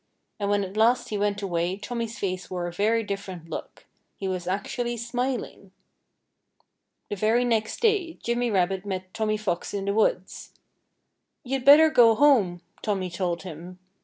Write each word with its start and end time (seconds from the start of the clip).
And 0.39 0.49
when 0.49 0.63
at 0.63 0.75
last 0.75 1.09
he 1.09 1.17
went 1.19 1.43
away 1.43 1.77
Tommy's 1.77 2.17
face 2.17 2.49
wore 2.49 2.65
a 2.65 2.71
very 2.71 3.03
different 3.03 3.51
look. 3.51 3.85
He 4.15 4.27
was 4.27 4.47
actually 4.47 4.97
smiling. 4.97 5.73
The 7.11 7.15
very 7.15 7.45
next 7.45 7.81
day 7.81 8.13
Jimmy 8.23 8.49
Rabbit 8.49 8.83
met 8.83 9.13
Tommy 9.13 9.37
Fox 9.37 9.75
in 9.75 9.85
the 9.85 9.93
woods. 9.93 10.53
"You'd 11.43 11.65
better 11.65 11.91
go 11.91 12.15
home!" 12.15 12.63
Tommy 12.81 13.11
told 13.11 13.43
him. 13.43 13.77